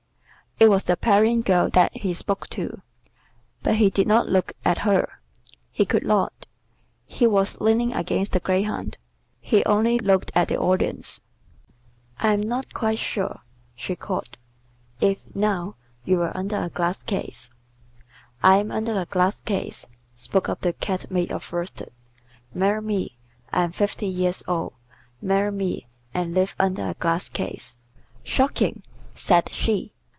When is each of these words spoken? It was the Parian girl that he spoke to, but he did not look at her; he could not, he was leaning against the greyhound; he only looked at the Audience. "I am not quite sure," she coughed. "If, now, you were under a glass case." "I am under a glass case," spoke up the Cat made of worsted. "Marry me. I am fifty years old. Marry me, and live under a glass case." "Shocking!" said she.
It 0.59 0.69
was 0.69 0.83
the 0.83 0.95
Parian 0.95 1.41
girl 1.41 1.71
that 1.71 1.91
he 1.97 2.13
spoke 2.13 2.47
to, 2.51 2.83
but 3.63 3.77
he 3.77 3.89
did 3.89 4.05
not 4.05 4.29
look 4.29 4.53
at 4.63 4.79
her; 4.79 5.13
he 5.71 5.85
could 5.87 6.05
not, 6.05 6.45
he 7.07 7.25
was 7.25 7.59
leaning 7.59 7.93
against 7.93 8.33
the 8.33 8.39
greyhound; 8.39 8.99
he 9.39 9.63
only 9.65 9.97
looked 9.97 10.31
at 10.35 10.49
the 10.49 10.59
Audience. 10.59 11.19
"I 12.19 12.33
am 12.33 12.41
not 12.41 12.75
quite 12.75 12.99
sure," 12.99 13.41
she 13.75 13.95
coughed. 13.95 14.37
"If, 14.99 15.17
now, 15.35 15.77
you 16.05 16.17
were 16.17 16.35
under 16.37 16.57
a 16.57 16.69
glass 16.69 17.01
case." 17.01 17.49
"I 18.43 18.57
am 18.57 18.69
under 18.69 18.95
a 18.99 19.07
glass 19.07 19.39
case," 19.39 19.87
spoke 20.15 20.47
up 20.47 20.61
the 20.61 20.73
Cat 20.73 21.09
made 21.09 21.31
of 21.31 21.51
worsted. 21.51 21.91
"Marry 22.53 22.83
me. 22.83 23.17
I 23.51 23.63
am 23.63 23.71
fifty 23.71 24.05
years 24.05 24.43
old. 24.47 24.73
Marry 25.23 25.49
me, 25.51 25.87
and 26.13 26.35
live 26.35 26.55
under 26.59 26.85
a 26.87 26.93
glass 26.93 27.29
case." 27.29 27.79
"Shocking!" 28.23 28.83
said 29.15 29.51
she. 29.51 29.93